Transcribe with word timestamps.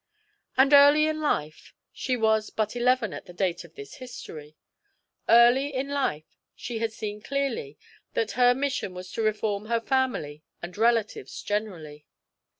And 0.57 0.73
early 0.73 1.05
in 1.05 1.21
life 1.21 1.75
she 1.93 2.17
was 2.17 2.49
but 2.49 2.75
eleven 2.75 3.13
at 3.13 3.27
the 3.27 3.33
date 3.33 3.63
of 3.63 3.75
this 3.75 3.97
history 3.97 4.55
early 5.29 5.71
in 5.71 5.89
life 5.89 6.39
she 6.55 6.79
had 6.79 6.91
seen 6.91 7.21
clearly 7.21 7.77
that 8.15 8.31
her 8.31 8.55
mission 8.55 8.95
was 8.95 9.11
to 9.11 9.21
reform 9.21 9.67
her 9.67 9.79
family 9.79 10.43
and 10.59 10.75
relatives 10.75 11.43
generally. 11.43 12.07